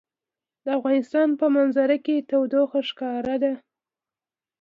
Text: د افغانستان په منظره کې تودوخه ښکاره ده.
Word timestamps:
د 0.63 0.65
افغانستان 0.77 1.29
په 1.39 1.45
منظره 1.55 1.97
کې 2.05 2.25
تودوخه 2.29 2.79
ښکاره 2.89 3.35
ده. 3.43 3.53